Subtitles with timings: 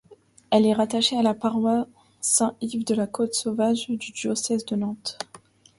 [0.49, 1.85] Elle est rattachée à la paroisse
[2.21, 5.19] Saint-Yves-de-la-Côte-sauvage du diocèse de Nantes.